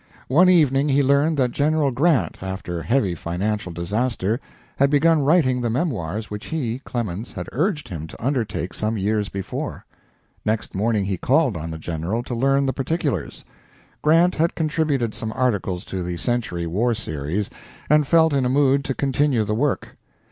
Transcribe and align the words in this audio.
One 0.29 0.49
evening 0.49 0.89
he 0.89 1.03
learned 1.03 1.37
that 1.37 1.51
General 1.51 1.91
Grant, 1.91 2.39
after 2.41 2.81
heavy 2.81 3.13
financial 3.13 3.71
disaster, 3.71 4.41
had 4.77 4.89
begun 4.89 5.21
writing 5.21 5.61
the 5.61 5.69
memoirs 5.69 6.31
which 6.31 6.47
he 6.47 6.79
(Clemens) 6.83 7.33
had 7.33 7.47
urged 7.51 7.87
him 7.89 8.07
to 8.07 8.25
undertake 8.25 8.73
some 8.73 8.97
years 8.97 9.29
before. 9.29 9.85
Next 10.43 10.73
morning 10.73 11.05
he 11.05 11.17
called 11.19 11.55
on 11.55 11.69
the 11.69 11.77
General 11.77 12.23
to 12.23 12.33
learn 12.33 12.65
the 12.65 12.73
particulars. 12.73 13.45
Grant 14.01 14.33
had 14.33 14.55
contributed 14.55 15.13
some 15.13 15.31
articles 15.33 15.85
to 15.85 16.01
the 16.01 16.17
"Century" 16.17 16.65
war 16.65 16.95
series, 16.95 17.51
and 17.87 18.07
felt 18.07 18.33
in 18.33 18.43
a 18.43 18.49
mood 18.49 18.83
to 18.85 18.95
continue 18.95 19.43
the 19.43 19.53
work. 19.53 19.97